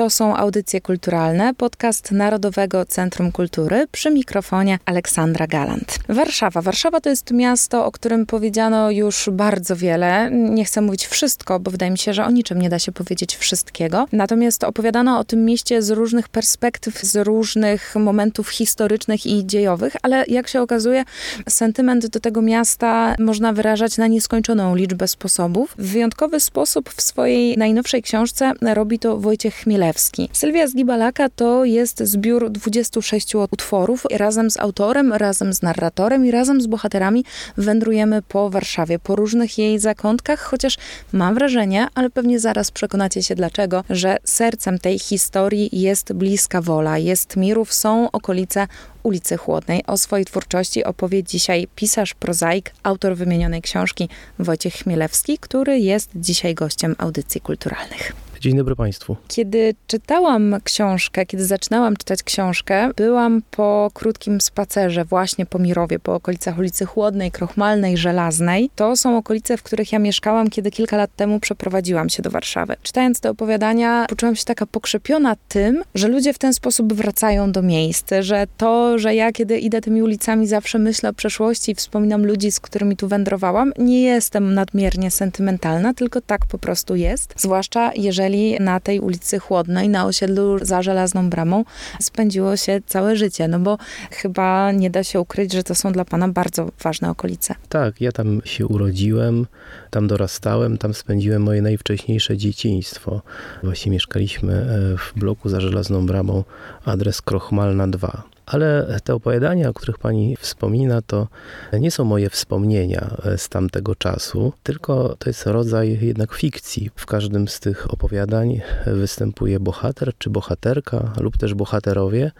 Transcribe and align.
To 0.00 0.10
są 0.10 0.36
audycje 0.36 0.80
kulturalne, 0.80 1.54
podcast 1.54 2.12
Narodowego 2.12 2.84
Centrum 2.84 3.32
Kultury 3.32 3.86
przy 3.92 4.10
mikrofonie 4.10 4.78
Aleksandra 4.84 5.46
Galant. 5.46 5.98
Warszawa. 6.08 6.62
Warszawa 6.62 7.00
to 7.00 7.10
jest 7.10 7.30
miasto, 7.30 7.84
o 7.84 7.92
którym 7.92 8.26
powiedziano 8.26 8.90
już 8.90 9.28
bardzo 9.32 9.76
wiele. 9.76 10.30
Nie 10.30 10.64
chcę 10.64 10.80
mówić 10.80 11.06
wszystko, 11.06 11.60
bo 11.60 11.70
wydaje 11.70 11.90
mi 11.90 11.98
się, 11.98 12.14
że 12.14 12.24
o 12.24 12.30
niczym 12.30 12.62
nie 12.62 12.68
da 12.68 12.78
się 12.78 12.92
powiedzieć 12.92 13.36
wszystkiego. 13.36 14.06
Natomiast 14.12 14.64
opowiadano 14.64 15.18
o 15.18 15.24
tym 15.24 15.44
mieście 15.44 15.82
z 15.82 15.90
różnych 15.90 16.28
perspektyw, 16.28 17.00
z 17.02 17.16
różnych 17.16 17.96
momentów 17.96 18.48
historycznych 18.48 19.26
i 19.26 19.46
dziejowych, 19.46 19.96
ale 20.02 20.24
jak 20.28 20.48
się 20.48 20.62
okazuje, 20.62 21.04
sentyment 21.48 22.06
do 22.06 22.20
tego 22.20 22.42
miasta 22.42 23.14
można 23.18 23.52
wyrażać 23.52 23.98
na 23.98 24.06
nieskończoną 24.06 24.74
liczbę 24.74 25.08
sposobów. 25.08 25.74
W 25.78 25.92
wyjątkowy 25.92 26.40
sposób 26.40 26.90
w 26.90 27.02
swojej 27.02 27.58
najnowszej 27.58 28.02
książce 28.02 28.52
robi 28.74 28.98
to 28.98 29.16
Wojciech 29.16 29.54
Chmielewski 29.54 29.89
Sylwia 30.32 30.66
z 30.66 30.74
Gibalaka 30.74 31.28
to 31.28 31.64
jest 31.64 31.98
zbiór 31.98 32.50
26 32.50 33.34
utworów. 33.34 34.06
Razem 34.10 34.50
z 34.50 34.56
autorem, 34.56 35.12
razem 35.12 35.54
z 35.54 35.62
narratorem 35.62 36.26
i 36.26 36.30
razem 36.30 36.60
z 36.60 36.66
bohaterami 36.66 37.24
wędrujemy 37.56 38.22
po 38.22 38.50
Warszawie, 38.50 38.98
po 38.98 39.16
różnych 39.16 39.58
jej 39.58 39.78
zakątkach, 39.78 40.40
chociaż 40.40 40.78
mam 41.12 41.34
wrażenie, 41.34 41.86
ale 41.94 42.10
pewnie 42.10 42.40
zaraz 42.40 42.70
przekonacie 42.70 43.22
się 43.22 43.34
dlaczego, 43.34 43.84
że 43.90 44.16
sercem 44.24 44.78
tej 44.78 44.98
historii 44.98 45.68
jest 45.72 46.12
bliska 46.12 46.60
wola, 46.60 46.98
jest 46.98 47.36
Mirów, 47.36 47.74
są 47.74 48.10
okolice 48.10 48.66
ulicy 49.02 49.36
Chłodnej. 49.36 49.84
O 49.86 49.98
swojej 49.98 50.24
twórczości 50.24 50.84
opowie 50.84 51.24
dzisiaj 51.24 51.68
pisarz, 51.74 52.14
prozaik, 52.14 52.72
autor 52.82 53.16
wymienionej 53.16 53.62
książki 53.62 54.08
Wojciech 54.38 54.74
Chmielewski, 54.74 55.38
który 55.38 55.78
jest 55.78 56.10
dzisiaj 56.14 56.54
gościem 56.54 56.94
audycji 56.98 57.40
kulturalnych. 57.40 58.29
Dzień 58.40 58.56
dobry 58.56 58.76
Państwu. 58.76 59.16
Kiedy 59.28 59.74
czytałam 59.86 60.56
książkę, 60.64 61.26
kiedy 61.26 61.44
zaczynałam 61.44 61.96
czytać 61.96 62.22
książkę, 62.22 62.90
byłam 62.96 63.42
po 63.50 63.90
krótkim 63.94 64.40
spacerze 64.40 65.04
właśnie 65.04 65.46
po 65.46 65.58
Mirowie, 65.58 65.98
po 65.98 66.14
okolicach 66.14 66.58
ulicy 66.58 66.84
Chłodnej, 66.86 67.30
Krochmalnej, 67.30 67.96
Żelaznej. 67.96 68.70
To 68.74 68.96
są 68.96 69.16
okolice, 69.16 69.56
w 69.56 69.62
których 69.62 69.92
ja 69.92 69.98
mieszkałam, 69.98 70.50
kiedy 70.50 70.70
kilka 70.70 70.96
lat 70.96 71.10
temu 71.16 71.40
przeprowadziłam 71.40 72.08
się 72.08 72.22
do 72.22 72.30
Warszawy. 72.30 72.76
Czytając 72.82 73.20
te 73.20 73.30
opowiadania, 73.30 74.06
poczułam 74.08 74.36
się 74.36 74.44
taka 74.44 74.66
pokrzepiona 74.66 75.36
tym, 75.48 75.82
że 75.94 76.08
ludzie 76.08 76.32
w 76.32 76.38
ten 76.38 76.54
sposób 76.54 76.92
wracają 76.92 77.52
do 77.52 77.62
miejsc, 77.62 78.10
że 78.20 78.46
to, 78.56 78.98
że 78.98 79.14
ja 79.14 79.32
kiedy 79.32 79.58
idę 79.58 79.80
tymi 79.80 80.02
ulicami 80.02 80.46
zawsze 80.46 80.78
myślę 80.78 81.10
o 81.10 81.12
przeszłości 81.12 81.72
i 81.72 81.74
wspominam 81.74 82.26
ludzi, 82.26 82.52
z 82.52 82.60
którymi 82.60 82.96
tu 82.96 83.08
wędrowałam, 83.08 83.72
nie 83.78 84.02
jestem 84.02 84.54
nadmiernie 84.54 85.10
sentymentalna, 85.10 85.94
tylko 85.94 86.20
tak 86.20 86.46
po 86.46 86.58
prostu 86.58 86.96
jest. 86.96 87.34
Zwłaszcza 87.36 87.92
jeżeli 87.96 88.29
na 88.60 88.80
tej 88.80 89.00
ulicy 89.00 89.38
Chłodnej, 89.38 89.88
na 89.88 90.06
osiedlu 90.06 90.58
za 90.62 90.82
Żelazną 90.82 91.30
Bramą, 91.30 91.64
spędziło 92.00 92.56
się 92.56 92.80
całe 92.86 93.16
życie, 93.16 93.48
no 93.48 93.58
bo 93.58 93.78
chyba 94.10 94.72
nie 94.72 94.90
da 94.90 95.04
się 95.04 95.20
ukryć, 95.20 95.52
że 95.52 95.62
to 95.62 95.74
są 95.74 95.92
dla 95.92 96.04
pana 96.04 96.28
bardzo 96.28 96.68
ważne 96.82 97.10
okolice. 97.10 97.54
Tak, 97.68 98.00
ja 98.00 98.12
tam 98.12 98.40
się 98.44 98.66
urodziłem, 98.66 99.46
tam 99.90 100.08
dorastałem, 100.08 100.78
tam 100.78 100.94
spędziłem 100.94 101.42
moje 101.42 101.62
najwcześniejsze 101.62 102.36
dzieciństwo. 102.36 103.22
Właśnie 103.62 103.92
mieszkaliśmy 103.92 104.52
e, 104.52 104.96
w 104.98 105.12
bloku 105.16 105.48
za 105.48 105.60
Żelazną 105.60 106.06
Bramą, 106.06 106.44
adres 106.84 107.22
Krochmalna 107.22 107.88
2. 107.88 108.29
Ale 108.50 108.98
te 109.04 109.14
opowiadania, 109.14 109.68
o 109.68 109.72
których 109.72 109.98
pani 109.98 110.36
wspomina, 110.36 111.02
to 111.02 111.28
nie 111.72 111.90
są 111.90 112.04
moje 112.04 112.30
wspomnienia 112.30 113.16
z 113.36 113.48
tamtego 113.48 113.94
czasu, 113.94 114.52
tylko 114.62 115.16
to 115.18 115.30
jest 115.30 115.46
rodzaj 115.46 115.98
jednak 116.02 116.34
fikcji. 116.34 116.90
W 116.96 117.06
każdym 117.06 117.48
z 117.48 117.60
tych 117.60 117.92
opowiadań 117.92 118.60
występuje 118.86 119.60
bohater 119.60 120.12
czy 120.18 120.30
bohaterka, 120.30 121.12
lub 121.20 121.38
też 121.38 121.54
bohaterowie, 121.54 122.30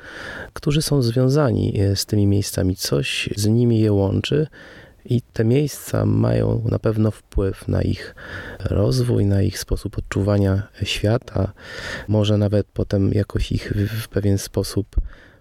którzy 0.53 0.83
są 0.83 1.03
związani 1.03 1.81
z 1.95 2.07
tymi 2.07 2.27
miejscami. 2.27 2.77
Coś 2.77 3.31
z 3.37 3.47
nimi 3.47 3.81
je 3.81 3.93
łączy. 3.93 4.47
I 5.05 5.23
te 5.23 5.45
miejsca 5.45 6.07
mają 6.07 6.63
na 6.71 6.79
pewno 6.79 7.11
wpływ 7.11 7.69
na 7.69 7.83
ich 7.83 8.15
rozwój, 8.65 9.27
na 9.27 9.43
ich 9.43 9.59
sposób 9.59 9.99
odczuwania 9.99 10.69
świata, 10.83 11.53
może 12.09 12.39
nawet 12.39 12.67
potem 12.73 13.13
jakoś 13.13 13.53
ich 13.53 13.73
w 14.03 14.09
pewien 14.09 14.39
sposób 14.39 14.87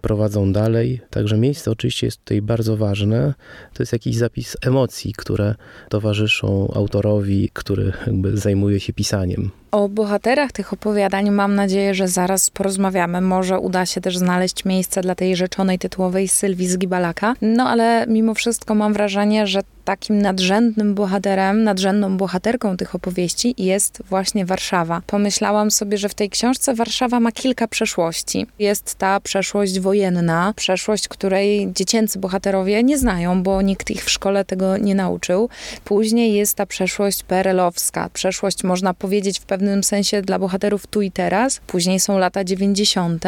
prowadzą 0.00 0.52
dalej. 0.52 1.00
Także 1.10 1.36
miejsce 1.38 1.70
oczywiście 1.70 2.06
jest 2.06 2.18
tutaj 2.18 2.42
bardzo 2.42 2.76
ważne. 2.76 3.34
To 3.74 3.82
jest 3.82 3.92
jakiś 3.92 4.16
zapis 4.16 4.56
emocji, 4.62 5.12
które 5.12 5.54
towarzyszą 5.88 6.72
autorowi, 6.74 7.50
który 7.52 7.92
jakby 8.06 8.36
zajmuje 8.36 8.80
się 8.80 8.92
pisaniem. 8.92 9.50
O 9.70 9.88
bohaterach 9.88 10.52
tych 10.52 10.72
opowiadań 10.72 11.30
mam 11.30 11.54
nadzieję, 11.54 11.94
że 11.94 12.08
zaraz 12.08 12.50
porozmawiamy. 12.50 13.20
Może 13.20 13.58
uda 13.58 13.86
się 13.86 14.00
też 14.00 14.18
znaleźć 14.18 14.64
miejsce 14.64 15.00
dla 15.00 15.14
tej 15.14 15.36
rzeczonej 15.36 15.78
tytułowej 15.78 16.28
Sylwii 16.28 16.78
Gibalaka. 16.78 17.34
No 17.42 17.68
ale 17.68 18.06
mimo 18.08 18.34
wszystko 18.34 18.74
mam 18.74 18.92
wrażenie, 18.92 19.46
że 19.46 19.60
takim 19.84 20.22
nadrzędnym 20.22 20.94
bohaterem, 20.94 21.64
nadrzędną 21.64 22.16
bohaterką 22.16 22.76
tych 22.76 22.94
opowieści 22.94 23.54
jest 23.58 24.02
właśnie 24.08 24.46
Warszawa. 24.46 25.02
Pomyślałam 25.06 25.70
sobie, 25.70 25.98
że 25.98 26.08
w 26.08 26.14
tej 26.14 26.30
książce 26.30 26.74
Warszawa 26.74 27.20
ma 27.20 27.32
kilka 27.32 27.68
przeszłości. 27.68 28.46
Jest 28.58 28.94
ta 28.94 29.20
przeszłość 29.20 29.80
wojenna, 29.80 30.52
przeszłość, 30.56 31.08
której 31.08 31.72
dziecięcy 31.72 32.18
bohaterowie 32.18 32.82
nie 32.82 32.98
znają, 32.98 33.42
bo 33.42 33.62
nikt 33.62 33.90
ich 33.90 34.04
w 34.04 34.10
szkole 34.10 34.44
tego 34.44 34.76
nie 34.76 34.94
nauczył. 34.94 35.48
Później 35.84 36.34
jest 36.34 36.56
ta 36.56 36.66
przeszłość 36.66 37.22
perelowska, 37.22 38.10
przeszłość 38.12 38.64
można 38.64 38.94
powiedzieć 38.94 39.40
w 39.40 39.42
pewnym 39.42 39.59
pewnym 39.60 39.84
sensie 39.84 40.22
dla 40.22 40.38
bohaterów 40.38 40.86
tu 40.86 41.02
i 41.02 41.10
teraz. 41.10 41.60
Później 41.66 42.00
są 42.00 42.18
lata 42.18 42.44
90., 42.44 43.24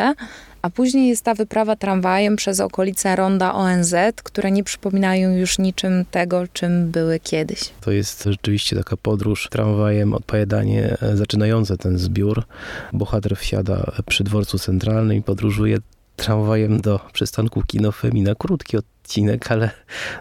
a 0.62 0.70
później 0.70 1.08
jest 1.08 1.24
ta 1.24 1.34
wyprawa 1.34 1.76
tramwajem 1.76 2.36
przez 2.36 2.60
okolice 2.60 3.16
ronda 3.16 3.54
ONZ, 3.54 3.94
które 4.22 4.50
nie 4.50 4.64
przypominają 4.64 5.36
już 5.36 5.58
niczym 5.58 6.04
tego, 6.10 6.44
czym 6.52 6.90
były 6.90 7.20
kiedyś. 7.20 7.60
To 7.80 7.90
jest 7.90 8.24
rzeczywiście 8.24 8.76
taka 8.76 8.96
podróż 8.96 9.48
tramwajem, 9.50 10.14
odpowiadanie 10.14 10.96
e, 11.02 11.16
zaczynające 11.16 11.76
ten 11.76 11.98
zbiór. 11.98 12.44
Bohater 12.92 13.36
wsiada 13.36 13.92
przy 14.06 14.24
dworcu 14.24 14.58
centralnym 14.58 15.16
i 15.16 15.22
podróżuje 15.22 15.78
tramwajem 16.16 16.80
do 16.80 17.00
przystanku 17.12 17.62
Kinofemi 17.66 18.22
na 18.22 18.34
krótki 18.34 18.76
odcinek, 19.02 19.52
ale 19.52 19.70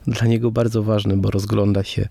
dla 0.08 0.28
niego 0.28 0.52
bardzo 0.52 0.84
ważny, 0.84 1.18
bo 1.18 1.32
rozgląda 1.32 1.84
się 1.84 2.08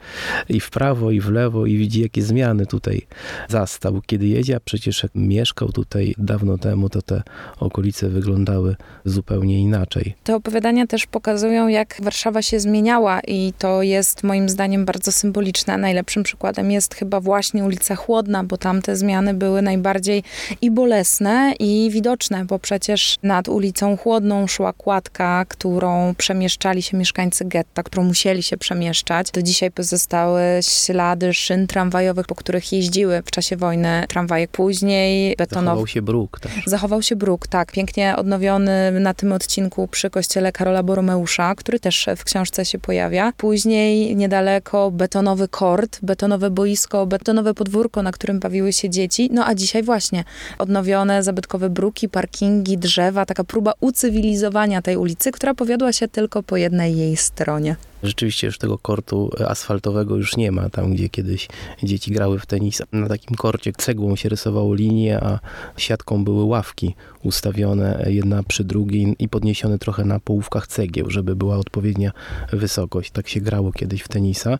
i 0.48 0.60
w 0.60 0.70
prawo, 0.70 1.10
i 1.10 1.20
w 1.20 1.30
lewo 1.30 1.66
i 1.66 1.76
widzi, 1.76 2.02
jakie 2.02 2.22
zmiany 2.22 2.66
tutaj 2.66 3.06
zastał. 3.48 4.00
Kiedy 4.06 4.26
jedzie, 4.26 4.56
a 4.56 4.60
przecież 4.60 5.02
jak 5.02 5.12
mieszkał 5.14 5.72
tutaj 5.72 6.14
dawno 6.18 6.58
temu, 6.58 6.88
to 6.88 7.02
te 7.02 7.22
okolice 7.60 8.08
wyglądały 8.08 8.76
zupełnie 9.04 9.60
inaczej. 9.60 10.14
Te 10.24 10.34
opowiadania 10.34 10.86
też 10.86 11.06
pokazują, 11.06 11.68
jak 11.68 11.96
Warszawa 12.02 12.42
się 12.42 12.60
zmieniała 12.60 13.20
i 13.20 13.52
to 13.58 13.82
jest 13.82 14.22
moim 14.22 14.48
zdaniem 14.48 14.84
bardzo 14.84 15.12
symboliczne. 15.12 15.78
Najlepszym 15.78 16.22
przykładem 16.22 16.70
jest 16.70 16.94
chyba 16.94 17.20
właśnie 17.20 17.64
ulica 17.64 17.96
Chłodna, 17.96 18.44
bo 18.44 18.56
tam 18.56 18.82
te 18.82 18.96
zmiany 18.96 19.34
były 19.34 19.62
najbardziej 19.62 20.22
i 20.62 20.70
bolesne, 20.70 21.52
i 21.58 21.90
widoczne, 21.92 22.44
bo 22.44 22.58
przecież 22.58 23.16
nad 23.22 23.48
ulicą 23.48 23.96
Chłodną 23.96 24.46
szła 24.46 24.72
kładka, 24.72 25.44
którą 25.48 26.14
przemieszczała 26.14 26.59
przemieszczali 26.60 26.82
się 26.82 26.96
mieszkańcy 26.96 27.44
getta, 27.44 27.82
którą 27.82 28.04
musieli 28.04 28.42
się 28.42 28.56
przemieszczać. 28.56 29.30
Do 29.30 29.42
dzisiaj 29.42 29.70
pozostały 29.70 30.42
ślady 30.62 31.34
szyn 31.34 31.66
tramwajowych, 31.66 32.26
po 32.26 32.34
których 32.34 32.72
jeździły 32.72 33.22
w 33.26 33.30
czasie 33.30 33.56
wojny 33.56 34.04
tramwaje. 34.08 34.48
Później 34.48 35.36
betonowy... 35.36 35.66
Zachował 35.66 35.86
się 35.86 36.02
bruk 36.02 36.40
też. 36.40 36.52
Zachował 36.66 37.02
się 37.02 37.16
bruk, 37.16 37.46
tak. 37.46 37.72
Pięknie 37.72 38.16
odnowiony 38.16 39.00
na 39.00 39.14
tym 39.14 39.32
odcinku 39.32 39.88
przy 39.88 40.10
kościele 40.10 40.52
Karola 40.52 40.82
Boromeusza, 40.82 41.54
który 41.54 41.80
też 41.80 42.06
w 42.16 42.24
książce 42.24 42.64
się 42.64 42.78
pojawia. 42.78 43.32
Później 43.36 44.16
niedaleko 44.16 44.90
betonowy 44.90 45.48
kort, 45.48 45.98
betonowe 46.02 46.50
boisko, 46.50 47.06
betonowe 47.06 47.54
podwórko, 47.54 48.02
na 48.02 48.12
którym 48.12 48.40
bawiły 48.40 48.72
się 48.72 48.90
dzieci. 48.90 49.28
No 49.32 49.46
a 49.46 49.54
dzisiaj 49.54 49.82
właśnie 49.82 50.24
odnowione 50.58 51.22
zabytkowe 51.22 51.70
bruki, 51.70 52.08
parkingi, 52.08 52.78
drzewa, 52.78 53.26
taka 53.26 53.44
próba 53.44 53.72
ucywilizowania 53.80 54.82
tej 54.82 54.96
ulicy, 54.96 55.32
która 55.32 55.54
powiodła 55.54 55.92
się 55.92 56.08
tylko 56.08 56.42
po 56.50 56.56
jednej 56.56 56.96
jej 56.96 57.16
stronie. 57.16 57.76
Rzeczywiście 58.02 58.46
już 58.46 58.58
tego 58.58 58.78
kortu 58.78 59.30
asfaltowego 59.48 60.16
już 60.16 60.36
nie 60.36 60.52
ma, 60.52 60.70
tam 60.70 60.94
gdzie 60.94 61.08
kiedyś 61.08 61.48
dzieci 61.82 62.12
grały 62.12 62.38
w 62.38 62.46
tenis. 62.46 62.82
Na 62.92 63.08
takim 63.08 63.36
korcie 63.36 63.72
cegłą 63.72 64.16
się 64.16 64.28
rysowało 64.28 64.74
linie, 64.74 65.20
a 65.20 65.38
siatką 65.76 66.24
były 66.24 66.44
ławki 66.44 66.94
ustawione 67.22 68.04
jedna 68.06 68.42
przy 68.42 68.64
drugiej 68.64 69.16
i 69.18 69.28
podniesione 69.28 69.78
trochę 69.78 70.04
na 70.04 70.20
połówkach 70.20 70.66
cegieł, 70.66 71.10
żeby 71.10 71.36
była 71.36 71.56
odpowiednia 71.56 72.12
wysokość. 72.52 73.10
Tak 73.10 73.28
się 73.28 73.40
grało 73.40 73.72
kiedyś 73.72 74.02
w 74.02 74.08
tenisa. 74.08 74.58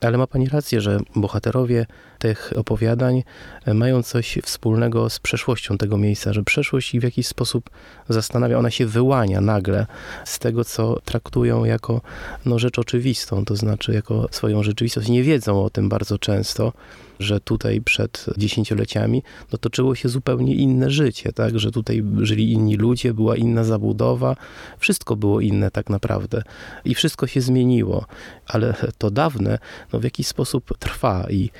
Ale 0.00 0.18
ma 0.18 0.26
pani 0.26 0.48
rację, 0.48 0.80
że 0.80 1.00
bohaterowie 1.16 1.86
tych 2.18 2.52
opowiadań 2.56 3.22
e, 3.64 3.74
mają 3.74 4.02
coś 4.02 4.38
wspólnego 4.42 5.10
z 5.10 5.18
przeszłością 5.18 5.78
tego 5.78 5.98
miejsca, 5.98 6.32
że 6.32 6.42
przeszłość 6.42 6.98
w 6.98 7.02
jakiś 7.02 7.26
sposób 7.26 7.70
zastanawia, 8.08 8.58
ona 8.58 8.70
się 8.70 8.86
wyłania 8.86 9.40
nagle 9.40 9.86
z 10.24 10.38
tego, 10.38 10.64
co 10.64 11.00
traktują 11.04 11.64
jako 11.64 12.00
no, 12.44 12.58
rzecz 12.58 12.78
oczywistą, 12.78 13.44
to 13.44 13.56
znaczy 13.56 13.92
jako 13.92 14.28
swoją 14.30 14.62
rzeczywistość. 14.62 15.08
Nie 15.08 15.22
wiedzą 15.22 15.64
o 15.64 15.70
tym 15.70 15.88
bardzo 15.88 16.18
często 16.18 16.72
że 17.18 17.40
tutaj 17.40 17.80
przed 17.80 18.26
dziesięcioleciami 18.36 19.22
no, 19.52 19.58
toczyło 19.58 19.94
się 19.94 20.08
zupełnie 20.08 20.54
inne 20.54 20.90
życie, 20.90 21.32
tak? 21.32 21.58
że 21.58 21.70
tutaj 21.70 22.04
żyli 22.18 22.52
inni 22.52 22.76
ludzie, 22.76 23.14
była 23.14 23.36
inna 23.36 23.64
zabudowa, 23.64 24.36
wszystko 24.78 25.16
było 25.16 25.40
inne 25.40 25.70
tak 25.70 25.90
naprawdę 25.90 26.42
i 26.84 26.94
wszystko 26.94 27.26
się 27.26 27.40
zmieniło, 27.40 28.06
ale 28.46 28.74
to 28.98 29.10
dawne 29.10 29.58
no, 29.92 30.00
w 30.00 30.04
jakiś 30.04 30.26
sposób 30.26 30.78
trwa 30.78 31.26
i 31.30 31.50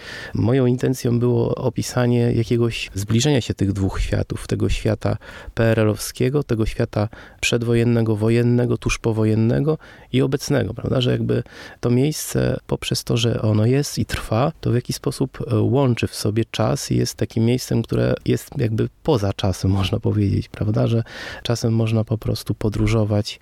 moją 0.48 0.66
intencją 0.66 1.18
było 1.18 1.54
opisanie 1.54 2.32
jakiegoś 2.32 2.90
zbliżenia 2.94 3.40
się 3.40 3.54
tych 3.54 3.72
dwóch 3.72 4.00
światów, 4.00 4.46
tego 4.46 4.68
świata 4.68 5.16
PRL-owskiego, 5.54 6.42
tego 6.42 6.66
świata 6.66 7.08
przedwojennego, 7.40 8.16
wojennego, 8.16 8.78
tuż 8.78 8.98
powojennego 8.98 9.78
i 10.12 10.22
obecnego, 10.22 10.74
prawda, 10.74 11.00
że 11.00 11.10
jakby 11.10 11.42
to 11.80 11.90
miejsce 11.90 12.56
poprzez 12.66 13.04
to, 13.04 13.16
że 13.16 13.42
ono 13.42 13.66
jest 13.66 13.98
i 13.98 14.06
trwa, 14.06 14.52
to 14.60 14.70
w 14.70 14.74
jakiś 14.74 14.96
sposób 14.96 15.38
łączy 15.60 16.06
w 16.06 16.14
sobie 16.14 16.44
czas 16.50 16.90
i 16.90 16.96
jest 16.96 17.14
takim 17.14 17.44
miejscem, 17.44 17.82
które 17.82 18.14
jest 18.24 18.50
jakby 18.58 18.88
poza 19.02 19.32
czasem, 19.32 19.70
można 19.80 20.00
powiedzieć, 20.00 20.48
prawda? 20.48 20.86
Że 20.86 21.02
czasem 21.42 21.72
można 21.72 22.04
po 22.04 22.18
prostu 22.18 22.54
podróżować 22.54 23.40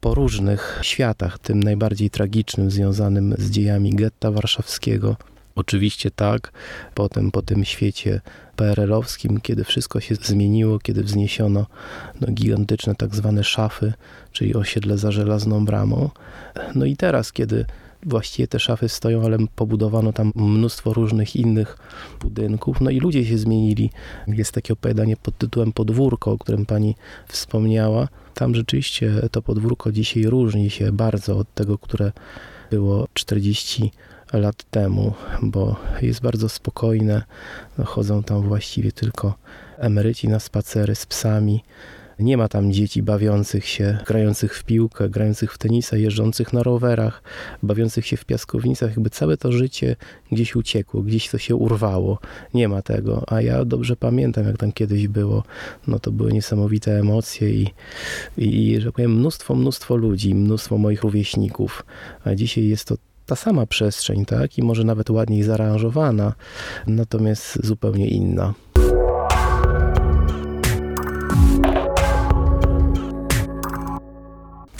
po 0.00 0.14
różnych 0.14 0.78
światach, 0.82 1.38
tym 1.38 1.62
najbardziej 1.62 2.10
tragicznym, 2.10 2.70
związanym 2.70 3.34
z 3.38 3.50
dziejami 3.50 3.90
getta 3.90 4.30
warszawskiego. 4.30 5.16
Oczywiście 5.58 6.10
tak, 6.10 6.52
potem 6.94 7.30
po 7.30 7.42
tym 7.42 7.64
świecie 7.64 8.20
PRL-owskim, 8.56 9.40
kiedy 9.40 9.64
wszystko 9.64 10.00
się 10.00 10.14
zmieniło, 10.14 10.78
kiedy 10.78 11.02
wzniesiono 11.02 11.66
no, 12.20 12.26
gigantyczne 12.32 12.94
tak 12.94 13.14
zwane 13.14 13.44
szafy, 13.44 13.92
czyli 14.32 14.54
osiedle 14.54 14.98
za 14.98 15.12
żelazną 15.12 15.64
bramą. 15.64 16.10
No 16.74 16.84
i 16.84 16.96
teraz, 16.96 17.32
kiedy 17.32 17.64
właściwie 18.02 18.48
te 18.48 18.58
szafy 18.60 18.88
stoją, 18.88 19.24
ale 19.24 19.38
pobudowano 19.54 20.12
tam 20.12 20.32
mnóstwo 20.34 20.92
różnych 20.92 21.36
innych 21.36 21.78
budynków. 22.20 22.80
No 22.80 22.90
i 22.90 23.00
ludzie 23.00 23.24
się 23.24 23.38
zmienili. 23.38 23.90
Jest 24.28 24.52
takie 24.52 24.72
opowiadanie 24.72 25.16
pod 25.16 25.38
tytułem 25.38 25.72
Podwórko, 25.72 26.32
o 26.32 26.38
którym 26.38 26.66
pani 26.66 26.94
wspomniała. 27.28 28.08
Tam 28.34 28.54
rzeczywiście 28.54 29.12
to 29.32 29.42
podwórko 29.42 29.92
dzisiaj 29.92 30.24
różni 30.24 30.70
się 30.70 30.92
bardzo 30.92 31.38
od 31.38 31.54
tego, 31.54 31.78
które 31.78 32.12
było 32.70 33.08
40 33.14 33.92
lat 34.32 34.64
temu, 34.70 35.12
bo 35.42 35.76
jest 36.02 36.20
bardzo 36.20 36.48
spokojne. 36.48 37.22
Chodzą 37.84 38.22
tam 38.22 38.42
właściwie 38.42 38.92
tylko 38.92 39.34
emeryci 39.78 40.28
na 40.28 40.40
spacery 40.40 40.94
z 40.94 41.06
psami. 41.06 41.64
Nie 42.18 42.36
ma 42.36 42.48
tam 42.48 42.72
dzieci 42.72 43.02
bawiących 43.02 43.66
się, 43.66 43.98
grających 44.06 44.56
w 44.56 44.64
piłkę, 44.64 45.08
grających 45.08 45.52
w 45.52 45.58
tenisa, 45.58 45.96
jeżdżących 45.96 46.52
na 46.52 46.62
rowerach, 46.62 47.22
bawiących 47.62 48.06
się 48.06 48.16
w 48.16 48.24
piaskownicach. 48.24 48.90
Jakby 48.90 49.10
całe 49.10 49.36
to 49.36 49.52
życie 49.52 49.96
gdzieś 50.32 50.56
uciekło, 50.56 51.02
gdzieś 51.02 51.28
to 51.28 51.38
się 51.38 51.56
urwało. 51.56 52.18
Nie 52.54 52.68
ma 52.68 52.82
tego. 52.82 53.24
A 53.26 53.40
ja 53.40 53.64
dobrze 53.64 53.96
pamiętam, 53.96 54.44
jak 54.46 54.56
tam 54.56 54.72
kiedyś 54.72 55.08
było. 55.08 55.42
No 55.86 55.98
to 55.98 56.12
były 56.12 56.32
niesamowite 56.32 56.98
emocje 56.98 57.50
i, 57.50 57.72
i 58.36 58.80
że 58.80 58.92
powiem, 58.92 59.14
mnóstwo, 59.14 59.54
mnóstwo 59.54 59.96
ludzi, 59.96 60.34
mnóstwo 60.34 60.78
moich 60.78 61.02
rówieśników. 61.02 61.84
A 62.24 62.34
dzisiaj 62.34 62.64
jest 62.64 62.84
to 62.84 62.96
ta 63.28 63.36
sama 63.36 63.66
przestrzeń, 63.66 64.24
tak? 64.24 64.58
I 64.58 64.62
może 64.62 64.84
nawet 64.84 65.10
ładniej 65.10 65.42
zaaranżowana, 65.42 66.32
natomiast 66.86 67.66
zupełnie 67.66 68.08
inna. 68.08 68.54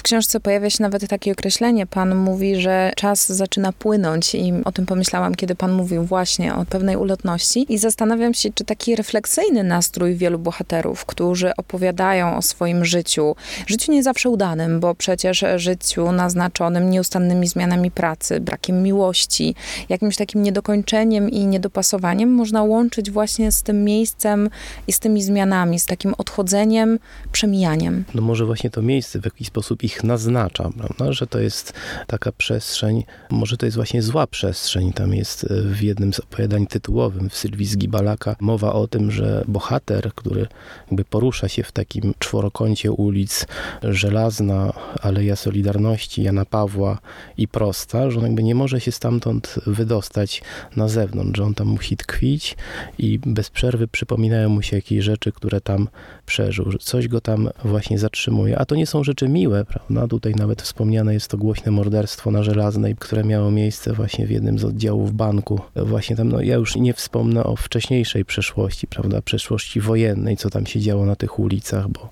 Książce 0.08 0.40
pojawia 0.40 0.70
się 0.70 0.82
nawet 0.82 1.08
takie 1.08 1.32
określenie. 1.32 1.86
Pan 1.86 2.14
mówi, 2.14 2.60
że 2.60 2.92
czas 2.96 3.32
zaczyna 3.32 3.72
płynąć 3.72 4.34
i 4.34 4.52
o 4.64 4.72
tym 4.72 4.86
pomyślałam, 4.86 5.34
kiedy 5.34 5.54
pan 5.54 5.72
mówił 5.72 6.04
właśnie 6.04 6.54
o 6.54 6.64
pewnej 6.64 6.96
ulotności 6.96 7.72
i 7.72 7.78
zastanawiam 7.78 8.34
się, 8.34 8.48
czy 8.54 8.64
taki 8.64 8.96
refleksyjny 8.96 9.64
nastrój 9.64 10.14
wielu 10.14 10.38
bohaterów, 10.38 11.04
którzy 11.04 11.56
opowiadają 11.56 12.36
o 12.36 12.42
swoim 12.42 12.84
życiu, 12.84 13.36
życiu 13.66 13.92
nie 13.92 14.02
zawsze 14.02 14.30
udanym, 14.30 14.80
bo 14.80 14.94
przecież 14.94 15.44
życiu 15.56 16.12
naznaczonym 16.12 16.90
nieustannymi 16.90 17.48
zmianami 17.48 17.90
pracy, 17.90 18.40
brakiem 18.40 18.82
miłości, 18.82 19.54
jakimś 19.88 20.16
takim 20.16 20.42
niedokończeniem 20.42 21.30
i 21.30 21.46
niedopasowaniem 21.46 22.30
można 22.32 22.62
łączyć 22.62 23.10
właśnie 23.10 23.52
z 23.52 23.62
tym 23.62 23.84
miejscem 23.84 24.50
i 24.86 24.92
z 24.92 24.98
tymi 24.98 25.22
zmianami, 25.22 25.78
z 25.78 25.86
takim 25.86 26.14
odchodzeniem, 26.18 26.98
przemijaniem. 27.32 28.04
No 28.14 28.22
może 28.22 28.46
właśnie 28.46 28.70
to 28.70 28.82
miejsce 28.82 29.20
w 29.20 29.24
jakiś 29.24 29.48
sposób 29.48 29.82
ich 29.82 29.97
ich 29.98 30.04
naznacza, 30.04 30.70
prawda? 30.78 31.12
że 31.12 31.26
to 31.26 31.40
jest 31.40 31.72
taka 32.06 32.32
przestrzeń, 32.32 33.04
może 33.30 33.56
to 33.56 33.66
jest 33.66 33.76
właśnie 33.76 34.02
zła 34.02 34.26
przestrzeń. 34.26 34.92
Tam 34.92 35.14
jest 35.14 35.44
e, 35.44 35.62
w 35.62 35.82
jednym 35.82 36.12
z 36.12 36.20
opowiadań 36.20 36.66
tytułowym 36.66 37.28
w 37.30 37.36
Sylwii 37.36 37.66
z 37.66 37.76
Gibalaka 37.76 38.36
mowa 38.40 38.72
o 38.72 38.88
tym, 38.88 39.10
że 39.10 39.44
bohater, 39.48 40.12
który 40.14 40.46
jakby 40.86 41.04
porusza 41.04 41.48
się 41.48 41.62
w 41.62 41.72
takim 41.72 42.14
czworokącie 42.18 42.92
ulic 42.92 43.46
Żelazna, 43.82 44.72
Aleja 45.02 45.36
Solidarności, 45.36 46.22
Jana 46.22 46.44
Pawła 46.44 46.98
i 47.38 47.48
Prosta, 47.48 48.10
że 48.10 48.18
on 48.18 48.24
jakby 48.24 48.42
nie 48.42 48.54
może 48.54 48.80
się 48.80 48.92
stamtąd 48.92 49.54
wydostać 49.66 50.42
na 50.76 50.88
zewnątrz, 50.88 51.36
że 51.36 51.44
on 51.44 51.54
tam 51.54 51.66
musi 51.66 51.96
tkwić 51.96 52.56
i 52.98 53.18
bez 53.26 53.50
przerwy 53.50 53.88
przypominają 53.88 54.48
mu 54.48 54.62
się 54.62 54.76
jakieś 54.76 55.04
rzeczy, 55.04 55.32
które 55.32 55.60
tam 55.60 55.88
przeżył, 56.26 56.70
że 56.70 56.78
coś 56.78 57.08
go 57.08 57.20
tam 57.20 57.48
właśnie 57.64 57.98
zatrzymuje. 57.98 58.58
A 58.58 58.64
to 58.64 58.74
nie 58.74 58.86
są 58.86 59.04
rzeczy 59.04 59.28
miłe, 59.28 59.64
prawda? 59.64 59.87
Tutaj 60.08 60.34
nawet 60.34 60.62
wspomniane 60.62 61.14
jest 61.14 61.28
to 61.28 61.38
głośne 61.38 61.72
morderstwo 61.72 62.30
na 62.30 62.42
Żelaznej, 62.42 62.96
które 62.96 63.24
miało 63.24 63.50
miejsce 63.50 63.92
właśnie 63.92 64.26
w 64.26 64.30
jednym 64.30 64.58
z 64.58 64.64
oddziałów 64.64 65.12
banku. 65.12 65.60
Właśnie 65.76 66.16
tam, 66.16 66.28
no 66.28 66.40
ja 66.40 66.54
już 66.54 66.76
nie 66.76 66.94
wspomnę 66.94 67.44
o 67.44 67.56
wcześniejszej 67.56 68.24
przeszłości, 68.24 68.86
prawda? 68.86 69.22
Przeszłości 69.22 69.80
wojennej, 69.80 70.36
co 70.36 70.50
tam 70.50 70.66
się 70.66 70.80
działo 70.80 71.06
na 71.06 71.16
tych 71.16 71.38
ulicach, 71.38 71.88
bo, 71.88 72.08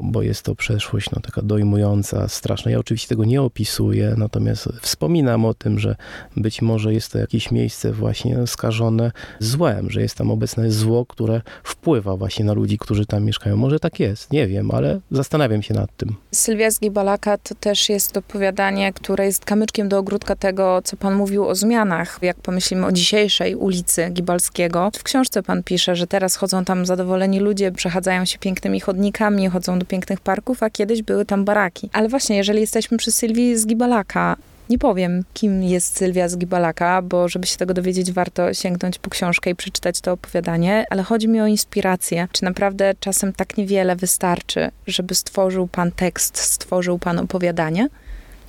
bo 0.00 0.22
jest 0.22 0.42
to 0.42 0.54
przeszłość 0.54 1.10
no, 1.10 1.20
taka 1.20 1.42
dojmująca, 1.42 2.28
straszna. 2.28 2.70
Ja 2.70 2.78
oczywiście 2.78 3.08
tego 3.08 3.24
nie 3.24 3.42
opisuję, 3.42 4.14
natomiast 4.16 4.68
wspominam 4.80 5.44
o 5.44 5.54
tym, 5.54 5.78
że 5.78 5.96
być 6.36 6.62
może 6.62 6.94
jest 6.94 7.12
to 7.12 7.18
jakieś 7.18 7.50
miejsce 7.50 7.92
właśnie 7.92 8.46
skażone 8.46 9.12
złem, 9.38 9.90
że 9.90 10.00
jest 10.00 10.14
tam 10.14 10.30
obecne 10.30 10.70
zło, 10.70 11.06
które 11.06 11.40
wpływa 11.64 12.16
właśnie 12.16 12.44
na 12.44 12.52
ludzi, 12.52 12.78
którzy 12.78 13.06
tam 13.06 13.24
mieszkają 13.24 13.56
może 13.56 13.80
tak 13.80 14.00
jest, 14.00 14.32
nie 14.32 14.46
wiem, 14.46 14.70
ale 14.70 15.00
zastanawiam 15.10 15.62
się 15.62 15.74
nad 15.74 15.96
tym. 15.96 16.14
Sylwia 16.32 16.70
z 16.70 16.82
Gibalaka 17.06 17.38
to 17.38 17.54
też 17.54 17.88
jest 17.88 18.16
opowiadanie, 18.16 18.92
które 18.92 19.26
jest 19.26 19.44
kamyczkiem 19.44 19.88
do 19.88 19.98
ogródka 19.98 20.36
tego, 20.36 20.82
co 20.84 20.96
pan 20.96 21.14
mówił 21.14 21.48
o 21.48 21.54
zmianach. 21.54 22.18
Jak 22.22 22.36
pomyślimy 22.36 22.86
o 22.86 22.92
dzisiejszej 22.92 23.54
ulicy 23.54 24.10
Gibalskiego. 24.10 24.90
W 24.98 25.02
książce 25.02 25.42
pan 25.42 25.62
pisze, 25.62 25.96
że 25.96 26.06
teraz 26.06 26.36
chodzą 26.36 26.64
tam 26.64 26.86
zadowoleni 26.86 27.40
ludzie, 27.40 27.72
przechadzają 27.72 28.24
się 28.24 28.38
pięknymi 28.38 28.80
chodnikami, 28.80 29.48
chodzą 29.48 29.78
do 29.78 29.86
pięknych 29.86 30.20
parków, 30.20 30.62
a 30.62 30.70
kiedyś 30.70 31.02
były 31.02 31.24
tam 31.24 31.44
baraki. 31.44 31.90
Ale 31.92 32.08
właśnie, 32.08 32.36
jeżeli 32.36 32.60
jesteśmy 32.60 32.98
przy 32.98 33.12
Sylwii 33.12 33.56
z 33.58 33.66
Gibalaka, 33.66 34.36
nie 34.70 34.78
powiem, 34.78 35.24
kim 35.34 35.62
jest 35.62 35.96
Sylwia 35.96 36.28
z 36.28 36.36
Gibalaka, 36.36 37.02
bo 37.02 37.28
żeby 37.28 37.46
się 37.46 37.56
tego 37.56 37.74
dowiedzieć, 37.74 38.12
warto 38.12 38.54
sięgnąć 38.54 38.98
po 38.98 39.10
książkę 39.10 39.50
i 39.50 39.54
przeczytać 39.54 40.00
to 40.00 40.12
opowiadanie, 40.12 40.84
ale 40.90 41.02
chodzi 41.02 41.28
mi 41.28 41.40
o 41.40 41.46
inspirację. 41.46 42.28
Czy 42.32 42.44
naprawdę 42.44 42.94
czasem 43.00 43.32
tak 43.32 43.56
niewiele 43.56 43.96
wystarczy, 43.96 44.70
żeby 44.86 45.14
stworzył 45.14 45.66
pan 45.66 45.92
tekst, 45.92 46.38
stworzył 46.38 46.98
pan 46.98 47.18
opowiadanie? 47.18 47.88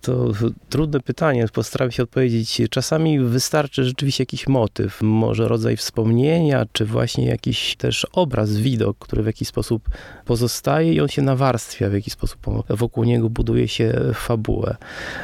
To 0.08 0.32
trudne 0.70 1.00
pytanie, 1.00 1.46
postaram 1.54 1.92
się 1.92 2.04
odpowiedzieć. 2.04 2.62
Czasami 2.70 3.20
wystarczy 3.20 3.84
rzeczywiście 3.84 4.22
jakiś 4.22 4.48
motyw, 4.48 5.02
może 5.02 5.48
rodzaj 5.48 5.78
wspomnienia, 5.78 6.66
czy 6.72 6.86
właśnie 6.86 7.26
jakiś 7.26 7.76
też 7.76 8.08
obraz, 8.12 8.58
widok, 8.58 8.98
który 8.98 9.24
w 9.24 9.26
jakiś 9.26 9.48
sposób 9.48 9.90
pozostaje 10.26 10.94
i 10.94 11.02
on 11.02 11.08
się 11.08 11.22
nawarstwia, 11.22 11.90
w 11.90 11.94
jakiś 11.94 12.14
sposób 12.14 12.40
wokół 12.70 13.04
niego 13.04 13.30
buduje 13.30 13.68
się 13.68 13.94
fabułę. 14.14 14.76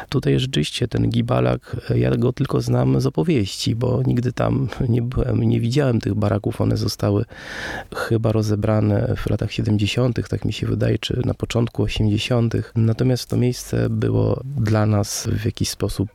Tutaj 0.10 0.40
rzeczywiście 0.40 0.88
ten 0.88 1.10
Gibalak, 1.10 1.76
ja 1.96 2.12
go 2.18 2.34
tylko 2.34 2.62
znam 2.62 3.02
z 3.02 3.06
opowieści, 3.06 3.76
bo 3.76 4.02
nigdy 4.06 4.34
tam 4.34 4.68
nie 4.90 5.02
byłem, 5.02 5.44
nie 5.44 5.60
widziałem 5.60 6.00
tych 6.00 6.14
baraków. 6.14 6.62
One 6.62 6.78
zostały 6.78 7.26
chyba 7.96 8.32
rozebrane 8.32 9.14
w 9.18 9.30
latach 9.30 9.52
70., 9.52 10.30
tak 10.30 10.46
mi 10.46 10.54
się 10.54 10.68
wydaje, 10.68 11.00
czy 11.00 11.22
na 11.26 11.34
początku 11.34 11.84
80. 11.84 12.54
Natomiast 12.76 13.30
to 13.30 13.38
miejsce 13.38 13.90
było 13.90 14.42
dla 14.58 14.73
dla 14.74 14.86
nas 14.86 15.28
w 15.32 15.46
jakiś 15.46 15.70
sposób 15.70 16.10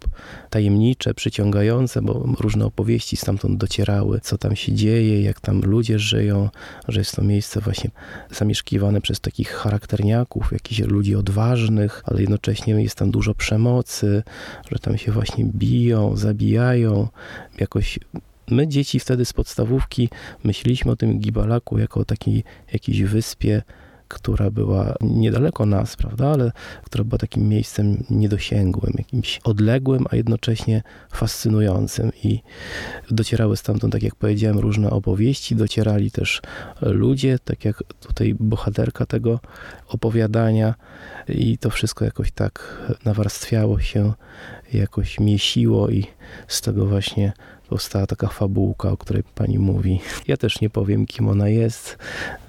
tajemnicze, 0.50 1.14
przyciągające, 1.14 2.02
bo 2.02 2.34
różne 2.40 2.64
opowieści 2.66 3.16
stamtąd 3.16 3.58
docierały, 3.58 4.20
co 4.20 4.38
tam 4.38 4.56
się 4.56 4.72
dzieje, 4.72 5.22
jak 5.22 5.40
tam 5.40 5.60
ludzie 5.60 5.98
żyją, 5.98 6.48
że 6.88 7.00
jest 7.00 7.16
to 7.16 7.22
miejsce 7.22 7.60
właśnie 7.60 7.90
zamieszkiwane 8.30 9.00
przez 9.00 9.20
takich 9.20 9.50
charakterniaków, 9.50 10.52
jakichś 10.52 10.80
ludzi 10.80 11.16
odważnych, 11.16 12.02
ale 12.04 12.20
jednocześnie 12.20 12.82
jest 12.82 12.96
tam 12.96 13.10
dużo 13.10 13.34
przemocy, 13.34 14.22
że 14.70 14.78
tam 14.78 14.98
się 14.98 15.12
właśnie 15.12 15.44
biją, 15.44 16.16
zabijają. 16.16 17.08
Jakoś 17.60 17.98
my 18.50 18.68
dzieci 18.68 19.00
wtedy 19.00 19.24
z 19.24 19.32
podstawówki 19.32 20.08
myśleliśmy 20.44 20.92
o 20.92 20.96
tym 20.96 21.18
Gibalaku 21.18 21.78
jako 21.78 22.00
o 22.00 22.04
takiej 22.04 22.44
jakiejś 22.72 23.02
wyspie, 23.02 23.62
która 24.08 24.50
była 24.50 24.94
niedaleko 25.00 25.66
nas, 25.66 25.96
prawda, 25.96 26.28
ale 26.28 26.52
która 26.84 27.04
była 27.04 27.18
takim 27.18 27.48
miejscem 27.48 28.04
niedosięgłym, 28.10 28.92
jakimś 28.98 29.40
odległym, 29.44 30.06
a 30.10 30.16
jednocześnie 30.16 30.82
fascynującym. 31.12 32.10
I 32.24 32.40
docierały 33.10 33.56
stamtąd, 33.56 33.92
tak 33.92 34.02
jak 34.02 34.14
powiedziałem, 34.14 34.58
różne 34.58 34.90
opowieści, 34.90 35.56
docierali 35.56 36.10
też 36.10 36.42
ludzie, 36.80 37.38
tak 37.38 37.64
jak 37.64 37.82
tutaj 38.00 38.34
bohaterka 38.40 39.06
tego 39.06 39.40
opowiadania, 39.88 40.74
i 41.28 41.58
to 41.58 41.70
wszystko 41.70 42.04
jakoś 42.04 42.32
tak 42.32 42.82
nawarstwiało 43.04 43.80
się, 43.80 44.12
jakoś 44.72 45.20
miesiło, 45.20 45.88
i 45.88 46.06
z 46.48 46.60
tego 46.60 46.86
właśnie 46.86 47.32
powstała 47.68 48.06
taka 48.06 48.28
fabułka, 48.28 48.90
o 48.90 48.96
której 48.96 49.22
pani 49.34 49.58
mówi. 49.58 50.00
Ja 50.28 50.36
też 50.36 50.60
nie 50.60 50.70
powiem, 50.70 51.06
kim 51.06 51.28
ona 51.28 51.48
jest. 51.48 51.98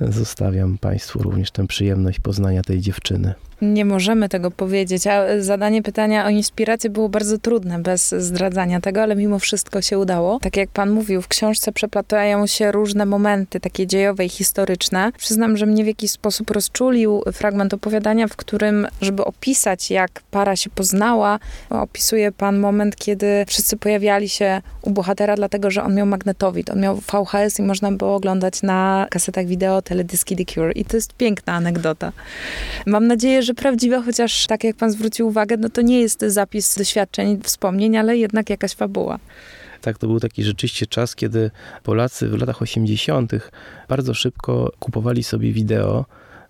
Zostawiam 0.01 0.77
państwu 0.77 1.23
również 1.23 1.51
tę 1.51 1.67
przyjemność 1.67 2.19
poznania 2.19 2.61
tej 2.61 2.81
dziewczyny. 2.81 3.33
Nie 3.61 3.85
możemy 3.85 4.29
tego 4.29 4.51
powiedzieć, 4.51 5.07
a 5.07 5.23
zadanie 5.39 5.83
pytania 5.83 6.25
o 6.25 6.29
inspirację 6.29 6.89
było 6.89 7.09
bardzo 7.09 7.37
trudne 7.37 7.79
bez 7.79 8.09
zdradzania 8.09 8.81
tego, 8.81 9.01
ale 9.01 9.15
mimo 9.15 9.39
wszystko 9.39 9.81
się 9.81 9.99
udało. 9.99 10.39
Tak 10.39 10.57
jak 10.57 10.69
pan 10.69 10.91
mówił, 10.91 11.21
w 11.21 11.27
książce 11.27 11.71
przeplatają 11.71 12.47
się 12.47 12.71
różne 12.71 13.05
momenty, 13.05 13.59
takie 13.59 13.87
dziejowe 13.87 14.25
i 14.25 14.29
historyczne. 14.29 15.11
Przyznam, 15.17 15.57
że 15.57 15.65
mnie 15.65 15.83
w 15.83 15.87
jakiś 15.87 16.11
sposób 16.11 16.51
rozczulił 16.51 17.23
fragment 17.33 17.73
opowiadania, 17.73 18.27
w 18.27 18.35
którym, 18.35 18.87
żeby 19.01 19.25
opisać, 19.25 19.91
jak 19.91 20.21
para 20.31 20.55
się 20.55 20.69
poznała, 20.69 21.39
opisuje 21.69 22.31
pan 22.31 22.59
moment, 22.59 22.95
kiedy 22.95 23.45
wszyscy 23.47 23.77
pojawiali 23.77 24.29
się 24.29 24.61
u 24.81 24.91
bohatera, 24.91 25.35
dlatego 25.35 25.71
że 25.71 25.83
on 25.83 25.95
miał 25.95 26.05
magnetowid, 26.05 26.69
on 26.69 26.79
miał 26.79 26.95
VHS 26.95 27.59
i 27.59 27.61
można 27.61 27.91
było 27.91 28.15
oglądać 28.15 28.61
na 28.61 29.07
kasetach 29.09 29.45
wideo 29.45 29.81
teledyski 29.81 30.35
The 30.35 30.45
Cure. 30.53 30.71
I 30.71 30.85
to 30.85 30.97
jest 30.97 31.13
piękna 31.13 31.53
anegdota. 31.53 32.11
Mam 32.85 33.07
nadzieję, 33.07 33.43
że 33.43 33.48
że 33.49 33.53
prawdziwe, 33.53 34.01
chociaż 34.01 34.47
tak 34.47 34.63
jak 34.63 34.75
pan 34.75 34.91
zwrócił 34.91 35.27
uwagę, 35.27 35.57
no 35.57 35.69
to 35.69 35.81
nie 35.81 36.01
jest 36.01 36.21
zapis 36.21 36.77
doświadczeń, 36.77 37.39
wspomnień, 37.43 37.97
ale 37.97 38.17
jednak 38.17 38.49
jakaś 38.49 38.73
fabuła. 38.73 39.19
Tak, 39.81 39.97
to 39.97 40.07
był 40.07 40.19
taki 40.19 40.43
rzeczywiście 40.43 40.87
czas, 40.87 41.15
kiedy 41.15 41.51
Polacy 41.83 42.29
w 42.29 42.39
latach 42.39 42.61
80. 42.61 43.31
bardzo 43.87 44.13
szybko 44.13 44.71
kupowali 44.79 45.23
sobie 45.23 45.51
wideo 45.51 46.05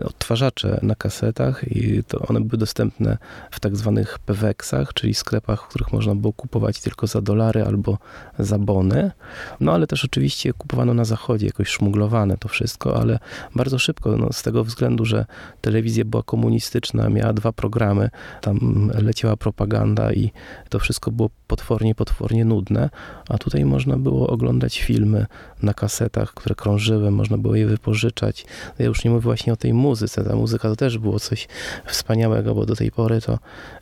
odtwarzacze 0.05 0.79
na 0.81 0.95
kasetach 0.95 1.63
i 1.67 2.03
to 2.03 2.19
one 2.19 2.41
były 2.41 2.57
dostępne 2.57 3.17
w 3.51 3.59
tak 3.59 3.75
zwanych 3.75 4.19
PWX-ach, 4.19 4.93
czyli 4.93 5.13
sklepach, 5.13 5.63
w 5.63 5.67
których 5.67 5.93
można 5.93 6.15
było 6.15 6.33
kupować 6.33 6.81
tylko 6.81 7.07
za 7.07 7.21
dolary 7.21 7.63
albo 7.65 7.97
za 8.39 8.59
bony. 8.59 9.11
No 9.59 9.71
ale 9.71 9.87
też 9.87 10.05
oczywiście 10.05 10.53
kupowano 10.53 10.93
na 10.93 11.05
zachodzie, 11.05 11.45
jakoś 11.45 11.67
szmuglowane 11.67 12.37
to 12.37 12.47
wszystko, 12.47 13.01
ale 13.01 13.19
bardzo 13.55 13.79
szybko, 13.79 14.17
no, 14.17 14.33
z 14.33 14.43
tego 14.43 14.63
względu, 14.63 15.05
że 15.05 15.25
telewizja 15.61 16.05
była 16.05 16.23
komunistyczna, 16.23 17.09
miała 17.09 17.33
dwa 17.33 17.51
programy, 17.51 18.09
tam 18.41 18.91
leciała 19.01 19.37
propaganda 19.37 20.13
i 20.13 20.31
to 20.69 20.79
wszystko 20.79 21.11
było 21.11 21.29
potwornie, 21.47 21.95
potwornie 21.95 22.45
nudne, 22.45 22.89
a 23.29 23.37
tutaj 23.37 23.65
można 23.65 23.97
było 23.97 24.27
oglądać 24.27 24.81
filmy 24.81 25.25
na 25.61 25.73
kasetach, 25.73 26.33
które 26.33 26.55
krążyły, 26.55 27.11
można 27.11 27.37
było 27.37 27.55
je 27.55 27.67
wypożyczać. 27.67 28.45
Ja 28.79 28.85
już 28.85 29.03
nie 29.03 29.11
mówię 29.11 29.21
właśnie 29.21 29.53
o 29.53 29.55
tej 29.55 29.73
muzyce. 29.73 29.88
Ta 30.23 30.35
muzyka 30.35 30.69
to 30.69 30.75
też 30.75 30.97
było 30.97 31.19
coś 31.19 31.47
wspaniałego, 31.85 32.55
bo 32.55 32.65
do 32.65 32.75
tej 32.75 32.91
pory 32.91 33.21
to 33.21 33.39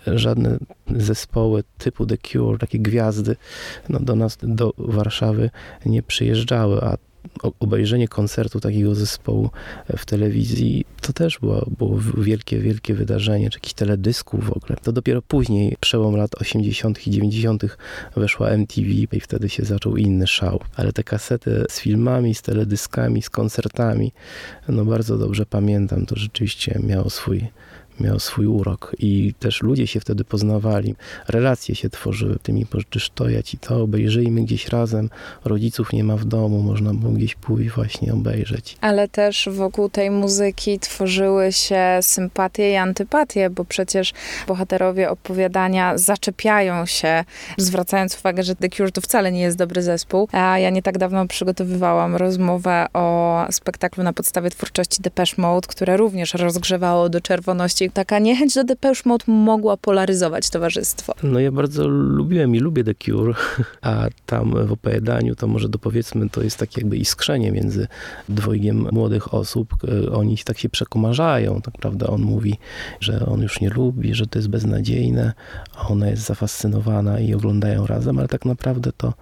żadne 0.07 0.57
zespoły 0.95 1.63
typu 1.77 2.05
The 2.05 2.17
Cure, 2.17 2.57
takie 2.57 2.79
gwiazdy, 2.79 3.35
no 3.89 3.99
do 3.99 4.15
nas, 4.15 4.37
do 4.43 4.73
Warszawy 4.77 5.49
nie 5.85 6.03
przyjeżdżały, 6.03 6.81
a 6.81 6.97
obejrzenie 7.60 8.07
koncertu 8.07 8.60
takiego 8.60 8.96
zespołu 8.96 9.50
w 9.98 10.05
telewizji, 10.05 10.86
to 11.01 11.13
też 11.13 11.39
było, 11.39 11.65
było 11.77 12.00
wielkie, 12.17 12.60
wielkie 12.60 12.93
wydarzenie, 12.93 13.50
czy 13.50 13.57
jakiś 13.57 13.74
teledysków 13.74 14.46
w 14.46 14.51
ogóle. 14.51 14.77
To 14.84 14.91
dopiero 14.91 15.22
później, 15.22 15.77
przełom 15.79 16.15
lat 16.15 16.36
80. 16.36 17.07
i 17.07 17.12
90. 17.12 17.63
weszła 18.15 18.50
MTV 18.50 18.88
i 18.89 19.19
wtedy 19.19 19.50
się 19.50 19.63
zaczął 19.63 19.98
inny 19.98 20.27
szał. 20.27 20.60
Ale 20.75 20.93
te 20.93 21.03
kasety 21.03 21.65
z 21.69 21.79
filmami, 21.79 22.36
z 22.36 22.41
teledyskami, 22.41 23.22
z 23.22 23.29
koncertami, 23.29 24.12
no 24.69 24.86
bardzo 24.86 25.17
dobrze 25.17 25.46
pamiętam, 25.46 26.05
to 26.05 26.15
rzeczywiście 26.15 26.79
miało 26.84 27.10
swój 27.10 27.48
miał 28.00 28.20
swój 28.20 28.46
urok 28.46 28.96
i 29.00 29.34
też 29.39 29.62
ludzie 29.62 29.88
się 29.88 30.00
wtedy 30.00 30.24
poznawali, 30.24 30.96
relacje 31.27 31.75
się 31.75 31.89
tworzyły, 31.89 32.38
ty 32.44 32.54
mi 32.54 32.66
pożyczysz 32.66 33.10
to, 33.10 33.30
ja 33.30 33.44
ci 33.44 33.58
to, 33.58 33.82
obejrzyjmy 33.84 34.42
gdzieś 34.42 34.68
razem, 34.68 35.10
rodziców 35.46 35.94
nie 35.94 36.04
ma 36.04 36.16
w 36.16 36.25
domu, 36.25 36.62
można 36.62 36.94
było 36.94 37.12
gdzieś 37.12 37.36
pójść 37.36 37.70
właśnie 37.70 38.13
obejrzeć. 38.13 38.77
Ale 38.82 39.08
też 39.08 39.50
wokół 39.51 39.89
tej 39.89 40.12
muzyki 40.12 40.80
tworzyły 40.80 41.51
się 41.51 42.00
sympatie 42.01 42.72
i 42.72 42.75
antypatie, 42.75 43.50
bo 43.50 43.66
przecież 43.66 44.13
bohaterowie 44.48 45.10
opowiadania 45.10 45.98
zaczepiają 45.98 46.86
się, 46.86 47.24
zwracając 47.58 48.20
uwagę, 48.20 48.44
że 48.44 48.56
The 48.56 48.70
Cure 48.70 48.92
to 48.92 49.01
wcale 49.01 49.32
nie 49.32 49.42
jest 49.42 49.58
dobry 49.58 49.82
zespół, 49.82 50.27
a 50.32 50.60
ja 50.60 50.70
nie 50.70 50.82
tak 50.82 50.98
dawno 50.98 51.27
przygotowywałam 51.27 52.16
rozmowę 52.16 52.86
o 52.94 53.46
spektaklu 53.51 54.04
na 54.04 54.13
podstawie 54.13 54.50
twórczości 54.50 55.01
Depeche 55.01 55.42
Mode, 55.42 55.68
które 55.68 55.98
również 55.98 56.34
rozgrzewało 56.34 57.10
do 57.10 57.22
czerwoności 57.22 57.87
taka 57.94 58.20
niechęć 58.20 58.56
do 58.56 58.63
Depeche 58.63 59.01
Mode 59.06 59.25
mogła 59.27 59.77
polaryzować 59.77 60.50
towarzystwo. 60.50 61.13
No 61.24 61.39
ja 61.39 61.51
bardzo 61.51 61.88
lubiłem 61.88 62.56
i 62.56 62.60
lubię 62.60 62.84
The 62.84 62.96
Cure, 62.96 63.34
a 63.82 64.08
tam 64.25 64.67
w 64.67 64.72
opowiadaniu 64.72 65.36
to 65.36 65.48
może 65.48 65.70
dopowiedzmy, 65.70 66.29
to 66.29 66.44
jest 66.44 66.58
takie 66.58 66.82
jakby 66.82 66.98
iskrzenie 66.98 67.51
między 67.51 67.88
dwojgiem 68.29 68.88
młodych 68.91 69.34
osób. 69.34 69.74
Oni 70.13 70.38
tak 70.38 70.60
się 70.60 70.70
przekomarzają, 70.70 71.62
tak 71.62 71.74
prawda? 71.77 72.08
On 72.08 72.22
mówi, 72.22 72.58
że 73.00 73.25
on 73.25 73.41
już 73.41 73.62
nie 73.62 73.70
lubi, 73.70 74.15
że 74.15 74.27
to 74.27 74.39
jest 74.39 74.50
beznadziejne, 74.50 75.34
a 75.75 75.88
ona 75.88 76.10
jest 76.10 76.24
zafascynowana 76.24 77.20
i 77.20 77.34
oglądają 77.34 77.88
razem, 77.88 78.20
ale 78.20 78.27
tak 78.27 78.46
naprawdę 78.46 78.91
to, 78.98 79.13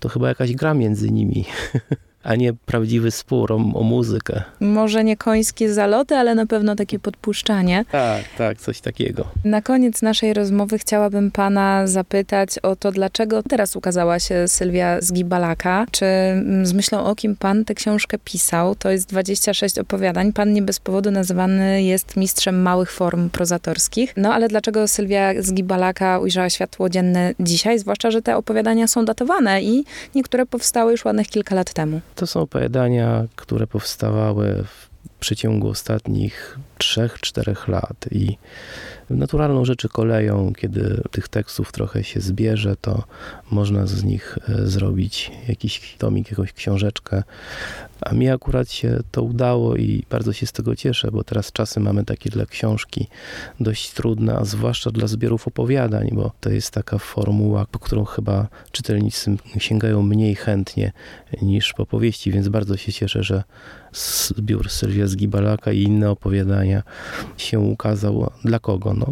to 0.00 0.08
chyba 0.08 0.28
jakaś 0.28 0.54
gra 0.54 0.74
między 0.74 1.10
nimi. 1.10 1.44
a 2.22 2.34
nie 2.34 2.52
prawdziwy 2.52 3.10
spór 3.10 3.52
o, 3.52 3.56
o, 3.56 3.82
muzykę. 3.82 4.42
Może 4.60 5.04
nie 5.04 5.16
końskie 5.16 5.72
zaloty, 5.72 6.16
ale 6.16 6.34
na 6.34 6.46
pewno 6.46 6.76
takie 6.76 6.98
podpuszczanie. 6.98 7.84
Tak, 7.92 8.24
tak, 8.38 8.58
coś 8.58 8.80
takiego. 8.80 9.24
Na 9.44 9.62
koniec 9.62 10.02
naszej 10.02 10.34
rozmowy 10.34 10.78
chciałabym 10.78 11.30
pana 11.30 11.86
zapytać 11.86 12.58
o 12.58 12.76
to, 12.76 12.92
dlaczego 12.92 13.42
teraz 13.42 13.76
ukazała 13.76 14.20
się 14.20 14.48
Sylwia 14.48 15.00
z 15.00 15.12
Gibalaka. 15.12 15.86
Czy 15.90 16.04
mm, 16.04 16.66
z 16.66 16.72
myślą 16.72 17.04
o 17.04 17.14
kim 17.14 17.36
pan 17.36 17.64
tę 17.64 17.74
książkę 17.74 18.18
pisał? 18.24 18.74
To 18.74 18.90
jest 18.90 19.08
26 19.08 19.78
opowiadań. 19.78 20.32
Pan 20.32 20.52
nie 20.52 20.62
bez 20.62 20.80
powodu 20.80 21.10
nazywany 21.10 21.82
jest 21.82 22.16
mistrzem 22.16 22.62
małych 22.62 22.92
form 22.92 23.30
prozatorskich. 23.30 24.12
No 24.16 24.34
ale 24.34 24.48
dlaczego 24.48 24.88
Sylwia 24.88 25.42
z 25.42 25.52
Gibalaka 25.52 26.18
ujrzała 26.18 26.50
światło 26.50 26.88
dzienne 26.88 27.34
dzisiaj? 27.40 27.78
Zwłaszcza, 27.78 28.10
że 28.10 28.22
te 28.22 28.36
opowiadania 28.36 28.86
są 28.86 29.04
datowane 29.04 29.62
i 29.62 29.84
niektóre 30.14 30.46
powstały 30.46 30.92
już 30.92 31.04
ładnych 31.04 31.26
kilka 31.26 31.54
lat 31.54 31.72
temu. 31.72 32.00
To 32.14 32.26
są 32.26 32.40
opowiadania, 32.40 33.24
które 33.36 33.66
powstawały 33.66 34.64
w 34.64 34.88
przeciągu 35.20 35.68
ostatnich 35.68 36.58
3-4 36.82 37.68
lat 37.68 38.06
i 38.10 38.36
naturalną 39.10 39.64
rzeczy 39.64 39.88
koleją, 39.88 40.52
kiedy 40.52 41.02
tych 41.10 41.28
tekstów 41.28 41.72
trochę 41.72 42.04
się 42.04 42.20
zbierze, 42.20 42.76
to 42.80 43.04
można 43.50 43.86
z 43.86 44.04
nich 44.04 44.38
e, 44.48 44.66
zrobić 44.66 45.30
jakiś 45.48 45.96
tomik, 45.98 46.30
jakąś 46.30 46.52
książeczkę. 46.52 47.22
A 48.00 48.14
mi 48.14 48.30
akurat 48.30 48.70
się 48.70 48.98
to 49.10 49.22
udało 49.22 49.76
i 49.76 50.04
bardzo 50.10 50.32
się 50.32 50.46
z 50.46 50.52
tego 50.52 50.76
cieszę, 50.76 51.10
bo 51.10 51.24
teraz 51.24 51.52
czasy 51.52 51.80
mamy 51.80 52.04
takie 52.04 52.30
dla 52.30 52.46
książki 52.46 53.08
dość 53.60 53.90
trudne, 53.90 54.36
a 54.36 54.44
zwłaszcza 54.44 54.90
dla 54.90 55.06
zbiorów 55.06 55.48
opowiadań, 55.48 56.08
bo 56.12 56.32
to 56.40 56.50
jest 56.50 56.70
taka 56.70 56.98
formuła, 56.98 57.66
po 57.66 57.78
którą 57.78 58.04
chyba 58.04 58.48
czytelnicy 58.72 59.36
sięgają 59.58 60.02
mniej 60.02 60.34
chętnie 60.34 60.92
niż 61.42 61.72
po 61.72 61.86
powieści, 61.86 62.30
więc 62.30 62.48
bardzo 62.48 62.76
się 62.76 62.92
cieszę, 62.92 63.22
że 63.22 63.44
zbiór 63.92 64.70
Sylwia 64.70 65.06
z 65.06 65.16
Gibalaka 65.16 65.72
i 65.72 65.82
inne 65.82 66.10
opowiadania 66.10 66.71
się 67.36 67.60
ukazał. 67.60 68.30
Dla 68.44 68.58
kogo? 68.58 68.94
No, 68.94 69.06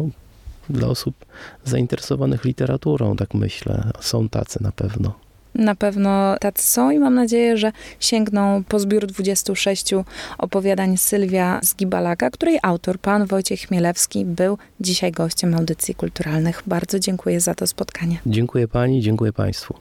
dla 0.69 0.87
osób 0.87 1.25
zainteresowanych 1.65 2.45
literaturą, 2.45 3.15
tak 3.15 3.33
myślę. 3.33 3.91
Są 3.99 4.29
tacy 4.29 4.63
na 4.63 4.71
pewno. 4.71 5.13
Na 5.55 5.75
pewno 5.75 6.35
tacy 6.39 6.63
są 6.63 6.91
i 6.91 6.99
mam 6.99 7.15
nadzieję, 7.15 7.57
że 7.57 7.71
sięgną 7.99 8.63
po 8.63 8.79
zbiór 8.79 9.07
26 9.07 9.93
opowiadań 10.37 10.97
Sylwia 10.97 11.59
z 11.63 11.75
Gibalaka, 11.75 12.29
której 12.29 12.59
autor, 12.63 12.99
pan 12.99 13.25
Wojciech 13.25 13.59
Chmielewski, 13.59 14.25
był 14.25 14.57
dzisiaj 14.79 15.11
gościem 15.11 15.55
audycji 15.55 15.95
kulturalnych. 15.95 16.63
Bardzo 16.67 16.99
dziękuję 16.99 17.39
za 17.39 17.55
to 17.55 17.67
spotkanie. 17.67 18.19
Dziękuję 18.25 18.67
pani, 18.67 19.01
dziękuję 19.01 19.33
państwu. 19.33 19.73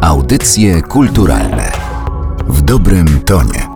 Audycje 0.00 0.82
kulturalne 0.82 1.72
w 2.48 2.62
dobrym 2.62 3.20
tonie. 3.20 3.69